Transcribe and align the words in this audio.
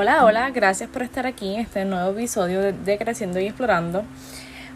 Hola, 0.00 0.24
hola, 0.24 0.50
gracias 0.50 0.88
por 0.88 1.02
estar 1.02 1.26
aquí 1.26 1.54
en 1.54 1.60
este 1.60 1.84
nuevo 1.84 2.12
episodio 2.12 2.72
de, 2.72 2.98
Creciendo 2.98 3.40
y 3.40 3.46
Explorando. 3.46 4.04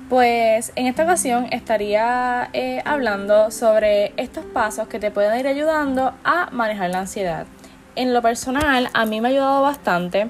Pues 0.09 0.73
en 0.75 0.89
esta 0.89 1.05
ocasión 1.05 1.47
estaría 1.53 2.51
eh, 2.53 2.83
hablando 2.85 3.53
sobre 3.53 4.15
estos 4.17 4.45
pasos 4.47 4.89
que 4.89 4.99
te 4.99 5.13
pueden 5.13 5.39
ir 5.39 5.47
ayudando 5.47 6.13
a 6.25 6.51
manejar 6.51 6.91
la 6.91 6.99
ansiedad. 6.99 7.47
En 7.95 8.13
lo 8.13 8.21
personal, 8.21 8.89
a 8.95 9.07
mí 9.07 9.21
me 9.21 9.29
ha 9.29 9.31
ayudado 9.31 9.63
bastante 9.63 10.27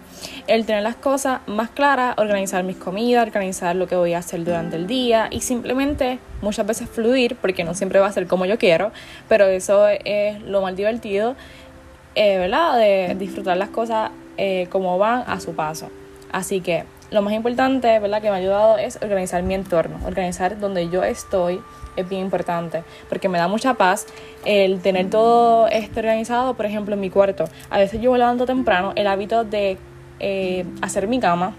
el 0.46 0.66
tener 0.66 0.82
las 0.82 0.96
cosas 0.96 1.40
más 1.46 1.70
claras, 1.70 2.18
organizar 2.18 2.62
mis 2.62 2.77
comidas, 2.77 3.27
organizar 3.27 3.74
lo 3.74 3.86
que 3.86 3.96
voy 3.96 4.12
a 4.12 4.18
hacer 4.18 4.45
durante 4.45 4.77
el 4.77 4.86
día 4.86 5.29
y 5.30 5.40
simplemente 5.40 6.18
muchas 6.43 6.66
veces 6.66 6.90
fluir, 6.90 7.36
porque 7.36 7.64
no 7.64 7.72
siempre 7.72 7.98
va 7.98 8.09
a 8.09 8.12
ser 8.12 8.27
como 8.27 8.45
yo 8.45 8.59
quiero, 8.59 8.93
pero 9.27 9.46
eso 9.46 9.88
es 9.88 10.38
lo 10.43 10.61
más 10.61 10.77
divertido, 10.77 11.34
eh, 12.14 12.36
¿verdad? 12.36 12.76
De 12.76 13.16
disfrutar 13.18 13.56
las 13.56 13.70
cosas 13.70 14.11
eh, 14.44 14.66
como 14.70 14.98
van 14.98 15.22
a 15.28 15.38
su 15.38 15.54
paso. 15.54 15.88
Así 16.32 16.60
que 16.62 16.82
lo 17.12 17.22
más 17.22 17.32
importante, 17.32 17.96
¿verdad? 18.00 18.20
Que 18.20 18.28
me 18.28 18.34
ha 18.34 18.38
ayudado 18.40 18.76
es 18.76 18.96
organizar 19.00 19.40
mi 19.44 19.54
entorno, 19.54 20.00
organizar 20.04 20.58
donde 20.58 20.88
yo 20.88 21.04
estoy 21.04 21.60
es 21.94 22.08
bien 22.08 22.22
importante 22.22 22.82
porque 23.08 23.28
me 23.28 23.38
da 23.38 23.46
mucha 23.46 23.74
paz 23.74 24.04
el 24.44 24.80
tener 24.80 25.10
todo 25.10 25.68
esto 25.68 26.00
organizado, 26.00 26.54
por 26.54 26.66
ejemplo, 26.66 26.94
en 26.94 27.00
mi 27.00 27.08
cuarto. 27.08 27.44
A 27.70 27.78
veces 27.78 28.00
yo 28.00 28.16
levanto 28.16 28.44
temprano, 28.44 28.92
el 28.96 29.06
hábito 29.06 29.44
de 29.44 29.78
eh, 30.18 30.64
hacer 30.80 31.06
mi 31.06 31.20
cama 31.20 31.54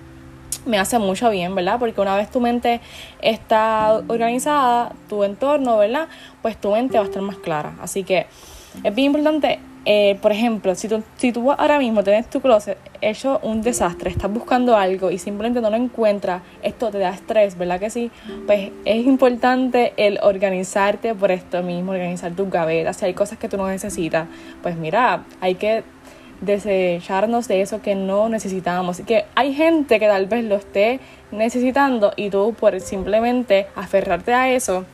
me 0.65 0.77
hace 0.77 0.99
mucho 0.99 1.29
bien, 1.29 1.55
¿verdad? 1.55 1.79
Porque 1.79 2.01
una 2.01 2.17
vez 2.17 2.29
tu 2.31 2.41
mente 2.41 2.81
está 3.21 3.93
organizada, 4.09 4.91
tu 5.07 5.23
entorno, 5.23 5.77
¿verdad? 5.77 6.09
Pues 6.41 6.59
tu 6.59 6.71
mente 6.71 6.97
va 6.97 7.05
a 7.05 7.07
estar 7.07 7.21
más 7.21 7.37
clara. 7.37 7.75
Así 7.81 8.03
que 8.03 8.27
es 8.83 8.93
bien 8.93 9.15
importante 9.15 9.59
eh, 9.85 10.17
por 10.21 10.31
ejemplo, 10.31 10.75
si 10.75 10.87
tú, 10.87 11.03
si 11.17 11.33
tú 11.33 11.51
ahora 11.51 11.77
mismo 11.77 12.03
tienes 12.03 12.29
tu 12.29 12.39
closet 12.39 12.77
hecho 13.01 13.39
un 13.43 13.61
desastre, 13.61 14.09
estás 14.09 14.31
buscando 14.31 14.77
algo 14.77 15.11
y 15.11 15.17
simplemente 15.17 15.59
no 15.59 15.69
lo 15.69 15.75
encuentras, 15.75 16.41
esto 16.61 16.89
te 16.89 16.99
da 16.99 17.09
estrés, 17.09 17.57
¿verdad 17.57 17.79
que 17.79 17.89
sí? 17.89 18.09
Pues 18.45 18.71
es 18.85 19.05
importante 19.05 19.93
el 19.97 20.19
organizarte 20.21 21.13
por 21.13 21.31
esto 21.31 21.61
mismo, 21.63 21.91
organizar 21.91 22.31
tus 22.31 22.49
gavetas. 22.49 22.97
Si 22.97 23.05
hay 23.05 23.13
cosas 23.13 23.37
que 23.37 23.49
tú 23.49 23.57
no 23.57 23.67
necesitas, 23.67 24.27
pues 24.61 24.77
mira, 24.77 25.23
hay 25.41 25.55
que 25.55 25.83
desecharnos 26.39 27.47
de 27.47 27.61
eso 27.61 27.81
que 27.81 27.95
no 27.95 28.29
necesitamos. 28.29 29.01
Que 29.01 29.25
hay 29.35 29.53
gente 29.53 29.99
que 29.99 30.07
tal 30.07 30.27
vez 30.27 30.45
lo 30.45 30.55
esté 30.55 30.99
necesitando 31.31 32.13
y 32.15 32.29
tú 32.29 32.55
por 32.57 32.79
simplemente 32.79 33.67
aferrarte 33.75 34.33
a 34.33 34.49
eso, 34.51 34.85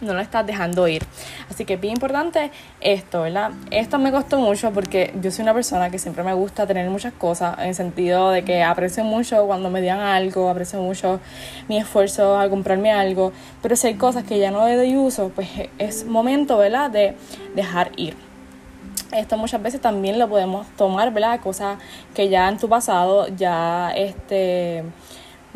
no 0.00 0.14
lo 0.14 0.20
estás 0.20 0.46
dejando 0.46 0.86
ir. 0.88 1.04
Así 1.50 1.64
que 1.64 1.74
es 1.74 1.80
bien 1.80 1.94
importante 1.94 2.50
esto, 2.80 3.22
¿verdad? 3.22 3.52
Esto 3.70 3.98
me 3.98 4.10
costó 4.10 4.38
mucho 4.38 4.70
porque 4.72 5.14
yo 5.20 5.30
soy 5.30 5.42
una 5.42 5.54
persona 5.54 5.90
que 5.90 5.98
siempre 5.98 6.22
me 6.22 6.34
gusta 6.34 6.66
tener 6.66 6.88
muchas 6.90 7.12
cosas, 7.12 7.58
en 7.58 7.68
el 7.68 7.74
sentido 7.74 8.30
de 8.30 8.44
que 8.44 8.62
aprecio 8.62 9.04
mucho 9.04 9.46
cuando 9.46 9.70
me 9.70 9.80
digan 9.80 10.00
algo, 10.00 10.48
aprecio 10.48 10.80
mucho 10.80 11.20
mi 11.68 11.78
esfuerzo 11.78 12.38
al 12.38 12.50
comprarme 12.50 12.92
algo, 12.92 13.32
pero 13.62 13.76
si 13.76 13.88
hay 13.88 13.94
cosas 13.94 14.24
que 14.24 14.38
ya 14.38 14.50
no 14.50 14.66
le 14.66 14.76
doy 14.76 14.96
uso, 14.96 15.30
pues 15.34 15.48
es 15.78 16.04
momento, 16.04 16.58
¿verdad?, 16.58 16.90
de 16.90 17.16
dejar 17.54 17.92
ir. 17.96 18.16
Esto 19.12 19.36
muchas 19.36 19.62
veces 19.62 19.80
también 19.80 20.18
lo 20.18 20.28
podemos 20.28 20.66
tomar, 20.76 21.12
¿verdad? 21.12 21.40
Cosas 21.40 21.78
que 22.12 22.28
ya 22.28 22.48
en 22.48 22.58
tu 22.58 22.68
pasado 22.68 23.28
ya 23.28 23.92
este 23.94 24.82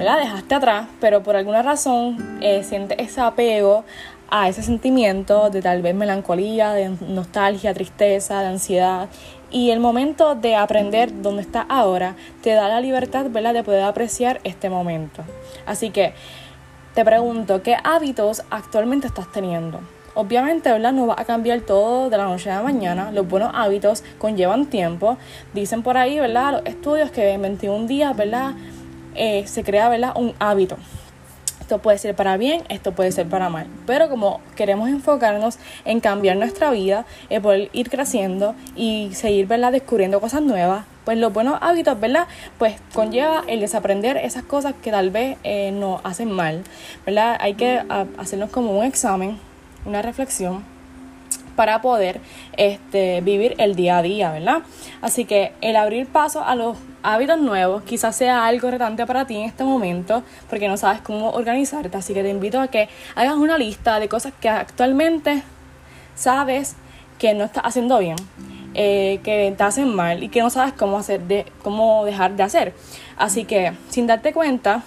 ¿verdad? 0.00 0.18
Dejaste 0.18 0.54
atrás, 0.54 0.86
pero 0.98 1.22
por 1.22 1.36
alguna 1.36 1.60
razón 1.60 2.38
eh, 2.40 2.62
sientes 2.62 2.96
ese 2.98 3.20
apego 3.20 3.84
a 4.30 4.48
ese 4.48 4.62
sentimiento 4.62 5.50
de 5.50 5.60
tal 5.60 5.82
vez 5.82 5.94
melancolía, 5.94 6.72
de 6.72 6.88
nostalgia, 7.08 7.74
tristeza, 7.74 8.40
de 8.40 8.48
ansiedad. 8.48 9.08
Y 9.50 9.70
el 9.70 9.80
momento 9.80 10.36
de 10.36 10.54
aprender 10.54 11.22
dónde 11.22 11.42
está 11.42 11.62
ahora 11.62 12.14
te 12.42 12.50
da 12.50 12.68
la 12.68 12.80
libertad 12.80 13.26
¿verdad? 13.30 13.52
de 13.52 13.64
poder 13.64 13.82
apreciar 13.82 14.40
este 14.44 14.70
momento. 14.70 15.24
Así 15.66 15.90
que 15.90 16.14
te 16.94 17.04
pregunto, 17.04 17.62
¿qué 17.62 17.76
hábitos 17.82 18.42
actualmente 18.50 19.08
estás 19.08 19.30
teniendo? 19.32 19.80
Obviamente, 20.14 20.70
¿verdad? 20.72 20.92
No 20.92 21.06
va 21.06 21.14
a 21.18 21.24
cambiar 21.24 21.60
todo 21.60 22.10
de 22.10 22.16
la 22.16 22.24
noche 22.24 22.50
a 22.50 22.56
la 22.56 22.62
mañana. 22.62 23.12
Los 23.12 23.28
buenos 23.28 23.52
hábitos 23.54 24.02
conllevan 24.18 24.66
tiempo. 24.66 25.16
Dicen 25.54 25.82
por 25.82 25.96
ahí, 25.96 26.18
¿verdad? 26.18 26.52
Los 26.52 26.66
estudios 26.66 27.10
que 27.10 27.30
en 27.30 27.42
21 27.42 27.86
días, 27.86 28.16
¿verdad? 28.16 28.54
Eh, 29.14 29.46
se 29.46 29.62
crea, 29.62 29.88
¿verdad? 29.88 30.12
Un 30.16 30.34
hábito. 30.40 30.76
Esto 31.70 31.82
puede 31.82 31.98
ser 31.98 32.16
para 32.16 32.36
bien, 32.36 32.64
esto 32.68 32.90
puede 32.90 33.12
ser 33.12 33.28
para 33.28 33.48
mal. 33.48 33.68
Pero 33.86 34.08
como 34.08 34.40
queremos 34.56 34.88
enfocarnos 34.88 35.56
en 35.84 36.00
cambiar 36.00 36.36
nuestra 36.36 36.72
vida, 36.72 37.06
en 37.28 37.42
poder 37.42 37.70
ir 37.72 37.88
creciendo 37.88 38.56
y 38.74 39.10
seguir, 39.12 39.46
¿verdad? 39.46 39.70
Descubriendo 39.70 40.20
cosas 40.20 40.42
nuevas, 40.42 40.84
pues 41.04 41.16
los 41.16 41.32
buenos 41.32 41.58
hábitos, 41.60 42.00
¿verdad? 42.00 42.26
Pues 42.58 42.74
conlleva 42.92 43.44
el 43.46 43.60
desaprender 43.60 44.16
esas 44.16 44.42
cosas 44.42 44.74
que 44.82 44.90
tal 44.90 45.10
vez 45.10 45.38
eh, 45.44 45.70
nos 45.70 46.00
hacen 46.02 46.32
mal, 46.32 46.64
¿verdad? 47.06 47.36
Hay 47.38 47.54
que 47.54 47.80
hacernos 48.18 48.50
como 48.50 48.76
un 48.76 48.84
examen, 48.84 49.38
una 49.84 50.02
reflexión 50.02 50.64
para 51.54 51.80
poder 51.82 52.20
este, 52.56 53.20
vivir 53.20 53.54
el 53.58 53.76
día 53.76 53.98
a 53.98 54.02
día, 54.02 54.32
¿verdad? 54.32 54.62
Así 55.02 55.24
que 55.24 55.52
el 55.60 55.76
abrir 55.76 56.08
paso 56.08 56.42
a 56.42 56.56
los 56.56 56.78
hábitos 57.02 57.38
nuevos 57.38 57.82
quizás 57.82 58.16
sea 58.16 58.46
algo 58.46 58.70
retante 58.70 59.06
para 59.06 59.26
ti 59.26 59.36
en 59.36 59.44
este 59.44 59.64
momento 59.64 60.22
porque 60.48 60.68
no 60.68 60.76
sabes 60.76 61.00
cómo 61.00 61.30
organizarte, 61.30 61.96
así 61.96 62.14
que 62.14 62.22
te 62.22 62.30
invito 62.30 62.60
a 62.60 62.68
que 62.68 62.88
hagas 63.14 63.34
una 63.34 63.58
lista 63.58 64.00
de 64.00 64.08
cosas 64.08 64.32
que 64.40 64.48
actualmente 64.48 65.42
sabes 66.14 66.76
que 67.18 67.34
no 67.34 67.44
estás 67.44 67.64
haciendo 67.66 67.98
bien, 67.98 68.16
eh, 68.74 69.20
que 69.22 69.54
te 69.56 69.62
hacen 69.62 69.94
mal 69.94 70.22
y 70.22 70.28
que 70.28 70.40
no 70.40 70.50
sabes 70.50 70.72
cómo, 70.72 70.98
hacer 70.98 71.22
de, 71.22 71.46
cómo 71.62 72.04
dejar 72.04 72.36
de 72.36 72.42
hacer. 72.42 72.74
Así 73.16 73.44
que 73.44 73.72
sin 73.90 74.06
darte 74.06 74.32
cuenta, 74.32 74.82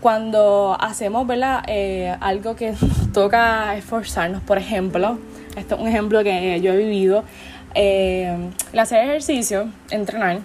cuando 0.00 0.76
hacemos 0.80 1.26
¿verdad? 1.26 1.62
Eh, 1.66 2.14
algo 2.20 2.56
que 2.56 2.74
toca 3.14 3.76
esforzarnos, 3.76 4.42
por 4.42 4.58
ejemplo, 4.58 5.18
esto 5.56 5.74
es 5.74 5.80
un 5.80 5.88
ejemplo 5.88 6.22
que 6.22 6.60
yo 6.60 6.72
he 6.72 6.76
vivido, 6.76 7.24
eh, 7.74 8.50
hacer 8.76 9.04
ejercicio, 9.04 9.68
entrenar, 9.90 10.40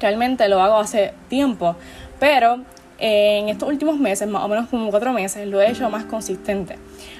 realmente 0.00 0.48
lo 0.48 0.60
hago 0.62 0.76
hace 0.76 1.12
tiempo, 1.28 1.76
pero 2.18 2.60
eh, 2.98 3.40
en 3.40 3.48
estos 3.50 3.68
últimos 3.68 3.98
meses, 3.98 4.26
más 4.28 4.42
o 4.42 4.48
menos 4.48 4.68
como 4.68 4.90
cuatro 4.90 5.12
meses, 5.12 5.46
lo 5.46 5.60
he 5.60 5.70
hecho 5.70 5.88
más 5.90 6.04
consistente. 6.04 6.78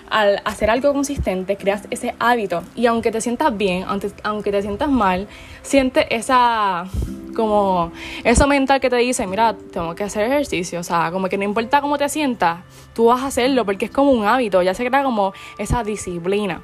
Al 0.09 0.41
hacer 0.45 0.71
algo 0.71 0.93
consistente, 0.93 1.57
creas 1.57 1.83
ese 1.91 2.15
hábito 2.19 2.63
y 2.75 2.87
aunque 2.87 3.11
te 3.11 3.21
sientas 3.21 3.57
bien, 3.57 3.85
aunque, 3.87 4.11
aunque 4.23 4.53
te 4.53 4.63
sientas 4.63 4.89
mal, 4.89 5.27
siente 5.63 6.15
esa 6.15 6.87
como 7.35 7.93
eso 8.25 8.47
mental 8.47 8.81
que 8.81 8.89
te 8.89 8.97
dice, 8.97 9.27
mira, 9.27 9.55
tengo 9.73 9.95
que 9.95 10.05
hacer 10.05 10.25
ejercicio, 10.25 10.81
o 10.81 10.83
sea, 10.83 11.11
como 11.13 11.29
que 11.29 11.37
no 11.37 11.45
importa 11.45 11.83
cómo 11.83 11.99
te 11.99 12.09
sientas, 12.09 12.61
tú 12.95 13.07
vas 13.07 13.23
a 13.23 13.27
hacerlo 13.27 13.67
porque 13.67 13.85
es 13.85 13.91
como 13.91 14.11
un 14.11 14.25
hábito, 14.25 14.63
ya 14.63 14.73
se 14.73 14.87
crea 14.87 15.03
como 15.03 15.35
esa 15.59 15.85
disciplina. 15.85 16.63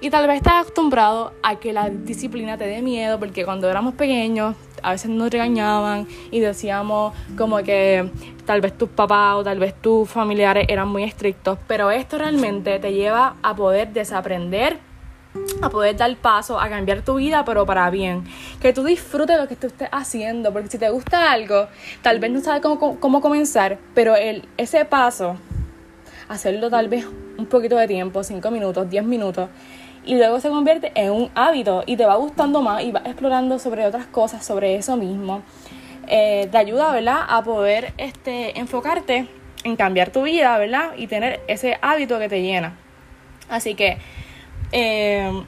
Y 0.00 0.10
tal 0.10 0.28
vez 0.28 0.36
estás 0.36 0.62
acostumbrado 0.62 1.32
a 1.42 1.56
que 1.56 1.72
la 1.72 1.90
disciplina 1.90 2.56
te 2.56 2.66
dé 2.66 2.80
miedo 2.82 3.18
porque 3.18 3.44
cuando 3.44 3.68
éramos 3.68 3.94
pequeños 3.94 4.54
a 4.82 4.92
veces 4.92 5.10
nos 5.10 5.30
regañaban 5.30 6.06
y 6.30 6.40
decíamos 6.40 7.14
como 7.36 7.58
que 7.58 8.10
tal 8.44 8.60
vez 8.60 8.76
tus 8.76 8.88
papás 8.88 9.36
o 9.36 9.44
tal 9.44 9.58
vez 9.58 9.74
tus 9.80 10.08
familiares 10.08 10.66
eran 10.68 10.88
muy 10.88 11.04
estrictos, 11.04 11.58
pero 11.66 11.90
esto 11.90 12.18
realmente 12.18 12.78
te 12.78 12.92
lleva 12.92 13.36
a 13.42 13.54
poder 13.54 13.92
desaprender 13.92 14.78
a 15.62 15.70
poder 15.70 15.96
dar 15.96 16.14
paso 16.16 16.60
a 16.60 16.68
cambiar 16.68 17.02
tu 17.02 17.14
vida, 17.14 17.44
pero 17.44 17.64
para 17.64 17.88
bien. 17.90 18.24
Que 18.60 18.72
tú 18.72 18.84
disfrutes 18.84 19.38
lo 19.38 19.48
que 19.48 19.56
tú 19.56 19.68
estés 19.68 19.88
haciendo, 19.90 20.52
porque 20.52 20.68
si 20.68 20.78
te 20.78 20.90
gusta 20.90 21.32
algo, 21.32 21.68
tal 22.02 22.18
vez 22.18 22.30
no 22.30 22.40
sabes 22.40 22.60
cómo, 22.60 23.00
cómo 23.00 23.20
comenzar, 23.20 23.78
pero 23.94 24.14
el, 24.14 24.46
ese 24.56 24.84
paso, 24.84 25.36
hacerlo 26.28 26.70
tal 26.70 26.88
vez 26.88 27.06
un 27.38 27.46
poquito 27.46 27.76
de 27.76 27.88
tiempo, 27.88 28.22
5 28.22 28.50
minutos, 28.50 28.88
10 28.90 29.04
minutos, 29.04 29.48
y 30.04 30.16
luego 30.16 30.40
se 30.40 30.48
convierte 30.48 30.92
en 30.94 31.12
un 31.12 31.30
hábito 31.34 31.84
y 31.86 31.96
te 31.96 32.04
va 32.04 32.16
gustando 32.16 32.62
más 32.62 32.82
y 32.82 32.92
vas 32.92 33.06
explorando 33.06 33.58
sobre 33.58 33.86
otras 33.86 34.06
cosas, 34.06 34.44
sobre 34.44 34.76
eso 34.76 34.96
mismo. 34.96 35.42
Eh, 36.08 36.48
te 36.50 36.58
ayuda, 36.58 36.92
¿verdad?, 36.92 37.20
a 37.28 37.42
poder 37.42 37.92
este, 37.96 38.58
enfocarte 38.58 39.28
en 39.64 39.76
cambiar 39.76 40.10
tu 40.10 40.22
vida, 40.22 40.58
¿verdad? 40.58 40.92
Y 40.96 41.06
tener 41.06 41.40
ese 41.46 41.78
hábito 41.80 42.18
que 42.18 42.28
te 42.28 42.42
llena. 42.42 42.76
Así 43.48 43.74
que 43.74 43.98
eh, 44.72 45.44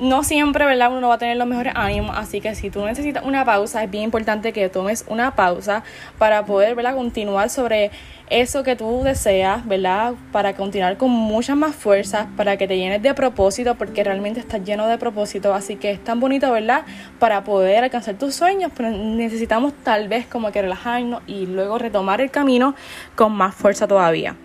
no 0.00 0.24
siempre, 0.24 0.64
¿verdad? 0.64 0.96
Uno 0.96 1.08
va 1.08 1.14
a 1.14 1.18
tener 1.18 1.36
los 1.36 1.46
mejores 1.46 1.72
ánimos, 1.76 2.16
así 2.16 2.40
que 2.40 2.54
si 2.54 2.70
tú 2.70 2.84
necesitas 2.84 3.24
una 3.24 3.44
pausa, 3.44 3.84
es 3.84 3.90
bien 3.90 4.04
importante 4.04 4.52
que 4.52 4.68
tomes 4.68 5.04
una 5.08 5.36
pausa 5.36 5.84
para 6.18 6.44
poder, 6.44 6.74
¿verdad? 6.74 6.94
Continuar 6.96 7.48
sobre 7.48 7.90
eso 8.28 8.62
que 8.62 8.74
tú 8.74 9.02
deseas, 9.04 9.66
¿verdad? 9.66 10.14
Para 10.32 10.54
continuar 10.54 10.96
con 10.96 11.10
mucha 11.10 11.54
más 11.54 11.76
fuerza, 11.76 12.28
para 12.36 12.56
que 12.56 12.66
te 12.66 12.76
llenes 12.76 13.02
de 13.02 13.14
propósito, 13.14 13.76
porque 13.76 14.02
realmente 14.02 14.40
estás 14.40 14.64
lleno 14.64 14.88
de 14.88 14.98
propósito, 14.98 15.54
así 15.54 15.76
que 15.76 15.92
es 15.92 16.02
tan 16.02 16.20
bonito, 16.20 16.50
¿verdad? 16.50 16.84
Para 17.18 17.44
poder 17.44 17.84
alcanzar 17.84 18.16
tus 18.16 18.34
sueños, 18.34 18.72
pero 18.76 18.90
necesitamos 18.90 19.72
tal 19.84 20.08
vez 20.08 20.26
como 20.26 20.50
que 20.50 20.62
relajarnos 20.62 21.22
y 21.26 21.46
luego 21.46 21.78
retomar 21.78 22.20
el 22.20 22.30
camino 22.30 22.74
con 23.14 23.32
más 23.32 23.54
fuerza 23.54 23.86
todavía. 23.86 24.36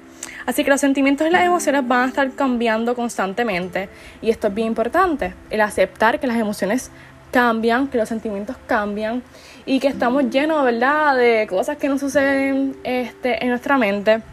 Así 0.49 0.63
que 0.63 0.71
los 0.71 0.81
sentimientos 0.81 1.27
y 1.27 1.29
las 1.29 1.43
emociones 1.43 1.87
van 1.87 2.05
a 2.05 2.07
estar 2.07 2.31
cambiando 2.31 2.95
constantemente 2.95 3.87
y 4.19 4.31
esto 4.31 4.47
es 4.47 4.55
bien 4.55 4.69
importante, 4.69 5.35
el 5.51 5.61
aceptar 5.61 6.19
que 6.19 6.25
las 6.25 6.37
emociones 6.37 6.89
cambian, 7.29 7.87
que 7.87 7.99
los 7.99 8.09
sentimientos 8.09 8.55
cambian 8.65 9.21
y 9.67 9.79
que 9.79 9.87
estamos 9.87 10.27
llenos, 10.31 10.63
¿verdad?, 10.63 11.15
de 11.15 11.45
cosas 11.47 11.77
que 11.77 11.87
nos 11.87 11.99
suceden 11.99 12.75
este, 12.83 13.43
en 13.43 13.49
nuestra 13.49 13.77
mente. 13.77 14.23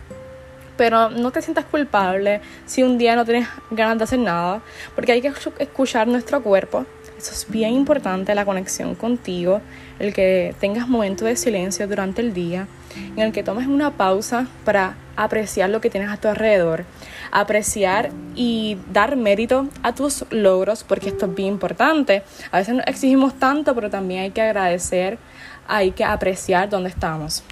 Pero 0.79 1.11
no 1.11 1.31
te 1.33 1.43
sientas 1.43 1.67
culpable 1.67 2.41
si 2.65 2.83
un 2.83 2.97
día 2.97 3.15
no 3.15 3.27
tienes 3.27 3.47
ganas 3.71 3.99
de 3.99 4.05
hacer 4.05 4.19
nada, 4.19 4.63
porque 4.95 5.13
hay 5.13 5.21
que 5.21 5.31
escuchar 5.59 6.09
nuestro 6.09 6.43
cuerpo. 6.43 6.87
Es 7.33 7.47
bien 7.49 7.73
importante, 7.73 8.35
la 8.35 8.45
conexión 8.45 8.95
contigo, 8.95 9.61
el 9.99 10.13
que 10.13 10.55
tengas 10.61 10.89
momentos 10.89 11.27
de 11.27 11.37
silencio 11.37 11.87
durante 11.87 12.23
el 12.23 12.33
día, 12.33 12.69
en 13.17 13.19
el 13.19 13.33
que 13.33 13.43
tomes 13.43 13.67
una 13.67 13.93
pausa 13.93 14.47
para 14.65 14.97
apreciar 15.17 15.71
lo 15.71 15.81
que 15.81 15.91
tienes 15.91 16.11
a 16.11 16.17
tu 16.17 16.29
alrededor, 16.29 16.85
apreciar 17.33 18.11
y 18.35 18.79
dar 18.93 19.17
mérito 19.17 19.69
a 19.83 19.95
tus 19.95 20.25
logros, 20.31 20.85
porque 20.85 21.09
esto 21.09 21.27
es 21.27 21.35
bien 21.35 21.55
importante. 21.55 22.23
A 22.51 22.59
veces 22.59 22.75
nos 22.75 22.87
exigimos 22.87 23.35
tanto, 23.39 23.75
pero 23.75 23.91
también 23.91 24.21
hay 24.23 24.31
que 24.31 24.43
agradecer, 24.43 25.19
hay 25.67 25.93
que 25.93 26.05
apreciar 26.05 26.69
dónde 26.69 26.91
estamos. 26.91 27.43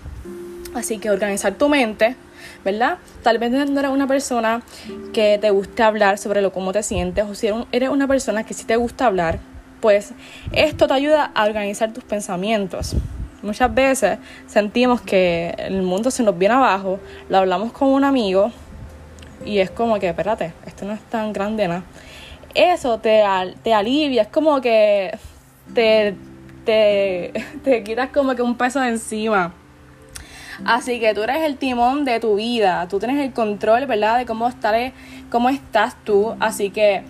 Así 0.75 0.99
que 0.99 1.11
organizar 1.11 1.55
tu 1.55 1.69
mente, 1.69 2.17
¿verdad? 2.65 2.99
Tal 3.23 3.39
vez 3.39 3.51
no 3.51 3.81
eres 3.81 3.91
una 3.91 4.07
persona 4.07 4.63
que 5.13 5.39
te 5.39 5.51
guste 5.51 5.83
hablar 5.83 6.19
sobre 6.19 6.43
lo 6.43 6.53
cómo 6.53 6.73
te 6.73 6.83
sientes, 6.83 7.25
o 7.25 7.35
si 7.35 7.49
eres 7.73 7.89
una 7.89 8.09
persona 8.09 8.45
que 8.45 8.55
sí 8.55 8.65
te 8.65 8.77
gusta 8.77 9.07
hablar, 9.07 9.39
pues 9.85 10.15
esto 10.53 10.87
te 10.87 10.95
ayuda 10.95 11.31
a 11.35 11.45
organizar 11.45 11.93
tus 11.93 12.03
pensamientos. 12.05 12.97
Muchas 13.43 13.75
veces 13.75 14.19
sentimos 14.47 15.03
que 15.03 15.55
el 15.59 15.83
mundo 15.83 16.11
se 16.11 16.23
nos 16.23 16.39
viene 16.39 16.55
abajo, 16.55 16.99
lo 17.29 17.37
hablamos 17.37 17.71
con 17.71 17.89
un 17.89 18.03
amigo 18.03 18.51
y 19.45 19.59
es 19.59 19.71
como 19.71 19.99
que, 19.99 20.09
espérate, 20.09 20.55
esto 20.65 20.87
no 20.87 20.95
es 20.95 21.03
tan 21.11 21.35
grande 21.35 21.69
nada. 21.69 21.83
Eso 22.55 22.97
te, 22.99 23.23
te 23.63 23.75
alivia, 23.75 24.23
es 24.23 24.29
como 24.29 24.59
que 24.63 25.19
te, 25.75 26.15
te, 26.65 27.35
te 27.63 27.85
quitas 27.85 28.09
como 28.09 28.35
que 28.35 28.41
un 28.41 28.57
peso 28.57 28.81
de 28.81 28.89
encima. 28.89 29.53
Así 30.65 30.99
que 30.99 31.13
tú 31.13 31.25
eres 31.25 31.43
el 31.43 31.59
timón 31.59 32.07
de 32.07 32.21
tu 32.21 32.37
vida, 32.37 32.89
tú 32.89 32.99
tienes 32.99 33.23
el 33.23 33.35
control, 33.35 33.85
¿verdad? 33.85 34.17
De 34.17 34.25
cómo, 34.25 34.49
estar, 34.49 34.75
cómo 35.31 35.51
estás 35.51 35.95
tú. 36.05 36.35
Así 36.41 36.71
que 36.71 37.03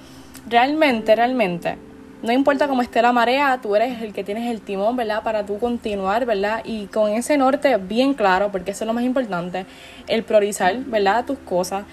realmente, 0.48 1.14
realmente, 1.14 1.78
no 2.24 2.32
importa 2.32 2.68
cómo 2.68 2.80
esté 2.80 3.02
la 3.02 3.12
marea, 3.12 3.58
tú 3.60 3.76
eres 3.76 4.00
el 4.00 4.14
que 4.14 4.24
tienes 4.24 4.50
el 4.50 4.62
timón, 4.62 4.96
¿verdad? 4.96 5.22
Para 5.22 5.44
tú 5.44 5.58
continuar, 5.58 6.24
¿verdad? 6.24 6.62
Y 6.64 6.86
con 6.86 7.12
ese 7.12 7.36
norte 7.36 7.76
bien 7.76 8.14
claro, 8.14 8.50
porque 8.50 8.70
eso 8.70 8.84
es 8.84 8.86
lo 8.86 8.94
más 8.94 9.04
importante, 9.04 9.66
el 10.08 10.24
priorizar, 10.24 10.74
¿verdad? 10.84 11.26
Tus 11.26 11.36
cosas, 11.40 11.84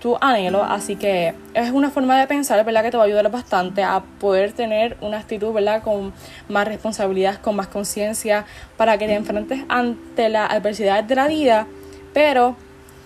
tu 0.00 0.16
anhelo. 0.20 0.62
Así 0.62 0.94
que 0.94 1.34
es 1.54 1.72
una 1.72 1.90
forma 1.90 2.20
de 2.20 2.28
pensar, 2.28 2.64
¿verdad? 2.64 2.84
Que 2.84 2.92
te 2.92 2.98
va 2.98 3.02
a 3.02 3.06
ayudar 3.06 3.28
bastante 3.32 3.82
a 3.82 4.00
poder 4.20 4.52
tener 4.52 4.96
una 5.00 5.18
actitud, 5.18 5.52
¿verdad? 5.52 5.82
Con 5.82 6.12
más 6.48 6.68
responsabilidad, 6.68 7.40
con 7.40 7.56
más 7.56 7.66
conciencia, 7.66 8.44
para 8.76 8.96
que 8.96 9.08
te 9.08 9.14
enfrentes 9.14 9.64
ante 9.68 10.28
la 10.28 10.46
adversidad 10.46 11.02
de 11.02 11.16
la 11.16 11.26
vida, 11.26 11.66
pero 12.14 12.54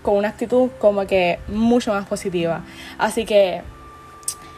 con 0.02 0.18
una 0.18 0.28
actitud 0.28 0.68
como 0.78 1.06
que 1.06 1.38
mucho 1.48 1.94
más 1.94 2.06
positiva. 2.06 2.60
Así 2.98 3.24
que 3.24 3.62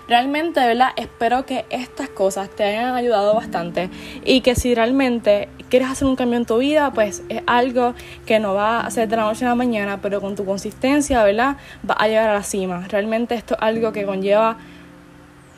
Realmente, 0.08 0.60
verdad, 0.60 0.90
espero 0.96 1.46
que 1.46 1.64
estas 1.70 2.08
cosas 2.08 2.48
te 2.48 2.62
hayan 2.62 2.94
ayudado 2.94 3.34
bastante 3.34 3.90
y 4.24 4.40
que 4.40 4.54
si 4.54 4.72
realmente 4.72 5.48
quieres 5.68 5.88
hacer 5.88 6.06
un 6.06 6.14
cambio 6.14 6.38
en 6.38 6.46
tu 6.46 6.58
vida, 6.58 6.92
pues 6.92 7.24
es 7.28 7.42
algo 7.46 7.94
que 8.24 8.38
no 8.38 8.54
va 8.54 8.80
a 8.80 8.90
ser 8.92 9.08
de 9.08 9.16
la 9.16 9.24
noche 9.24 9.44
a 9.44 9.48
la 9.48 9.54
mañana, 9.56 10.00
pero 10.00 10.20
con 10.20 10.36
tu 10.36 10.44
consistencia, 10.44 11.24
¿verdad? 11.24 11.56
Va 11.88 11.94
a 11.94 12.06
llegar 12.06 12.30
a 12.30 12.34
la 12.34 12.44
cima. 12.44 12.86
Realmente 12.88 13.34
esto 13.34 13.54
es 13.54 13.62
algo 13.62 13.92
que 13.92 14.06
conlleva 14.06 14.58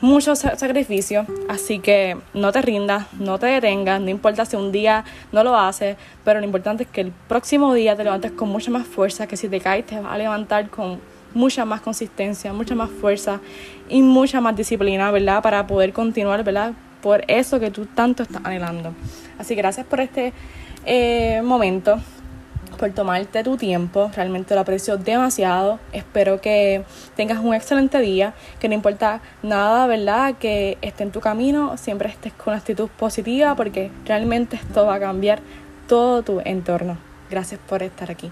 mucho 0.01 0.35
sacrificio, 0.35 1.27
así 1.47 1.79
que 1.79 2.17
no 2.33 2.51
te 2.51 2.61
rindas, 2.61 3.05
no 3.19 3.37
te 3.37 3.47
detengas, 3.47 4.01
no 4.01 4.09
importa 4.09 4.45
si 4.45 4.55
un 4.55 4.71
día 4.71 5.03
no 5.31 5.43
lo 5.43 5.55
haces, 5.57 5.97
pero 6.23 6.39
lo 6.39 6.45
importante 6.45 6.83
es 6.83 6.89
que 6.89 7.01
el 7.01 7.11
próximo 7.27 7.73
día 7.73 7.95
te 7.95 8.03
levantes 8.03 8.31
con 8.31 8.49
mucha 8.49 8.71
más 8.71 8.87
fuerza, 8.87 9.27
que 9.27 9.37
si 9.37 9.49
te 9.49 9.59
caes 9.59 9.85
te 9.85 9.99
vas 9.99 10.13
a 10.13 10.17
levantar 10.17 10.69
con 10.69 10.99
mucha 11.33 11.65
más 11.65 11.81
consistencia, 11.81 12.53
mucha 12.53 12.75
más 12.75 12.89
fuerza 12.89 13.39
y 13.87 14.01
mucha 14.01 14.41
más 14.41 14.55
disciplina, 14.55 15.11
¿verdad? 15.11 15.41
Para 15.41 15.67
poder 15.67 15.93
continuar, 15.93 16.43
¿verdad? 16.43 16.73
Por 17.01 17.23
eso 17.27 17.59
que 17.59 17.71
tú 17.71 17.85
tanto 17.85 18.23
estás 18.23 18.41
anhelando. 18.43 18.93
Así 19.37 19.55
que 19.55 19.61
gracias 19.61 19.85
por 19.85 20.01
este 20.01 20.33
eh, 20.85 21.41
momento, 21.43 21.99
por 22.77 22.91
tomarte 22.91 23.43
tu 23.43 23.57
tiempo. 23.57 24.09
Realmente 24.15 24.55
lo 24.55 24.61
aprecio 24.61 24.97
demasiado. 24.97 25.79
Espero 25.91 26.41
que 26.41 26.83
tengas 27.15 27.39
un 27.39 27.53
excelente 27.53 27.99
día, 27.99 28.33
que 28.59 28.67
no 28.67 28.73
importa 28.73 29.21
nada, 29.43 29.87
¿verdad? 29.87 30.35
Que 30.39 30.77
esté 30.81 31.03
en 31.03 31.11
tu 31.11 31.19
camino, 31.19 31.77
siempre 31.77 32.09
estés 32.09 32.33
con 32.33 32.53
actitud 32.53 32.89
positiva 32.89 33.55
porque 33.55 33.91
realmente 34.05 34.55
esto 34.55 34.85
va 34.85 34.95
a 34.95 34.99
cambiar 34.99 35.39
todo 35.87 36.23
tu 36.23 36.41
entorno. 36.43 36.97
Gracias 37.29 37.59
por 37.67 37.83
estar 37.83 38.09
aquí. 38.09 38.31